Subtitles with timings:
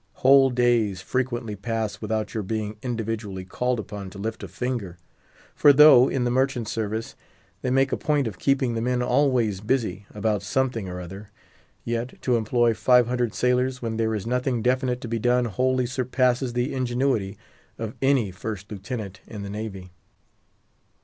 [0.13, 4.97] Whole days frequently pass without your being individually called upon to lift a finger;
[5.53, 7.13] for though, in the merchant service,
[7.61, 11.29] they make a point of keeping the men always busy about something or other,
[11.83, 15.85] yet, to employ five hundred sailors when there is nothing definite to be done wholly
[15.85, 17.37] surpasses the ingenuity
[17.77, 19.91] of any First Lieutenant in the Navy.